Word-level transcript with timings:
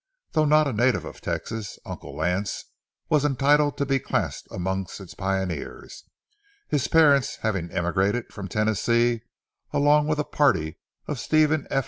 Though 0.31 0.45
not 0.45 0.67
a 0.67 0.73
native 0.73 1.05
of 1.05 1.21
Texas, 1.21 1.77
"Uncle 1.85 2.15
Lance" 2.15 2.65
was 3.07 3.23
entitled 3.23 3.77
to 3.77 3.85
be 3.85 3.99
classed 3.99 4.47
among 4.49 4.87
its 4.99 5.13
pioneers, 5.13 6.05
his 6.67 6.87
parents 6.87 7.35
having 7.43 7.69
emigrated 7.69 8.33
from 8.33 8.47
Tennessee 8.47 9.21
along 9.71 10.07
with 10.07 10.17
a 10.17 10.23
party 10.23 10.79
of 11.07 11.19
Stephen 11.19 11.67
F. 11.69 11.79